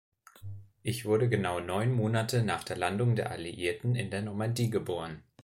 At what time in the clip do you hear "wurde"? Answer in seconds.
1.05-1.29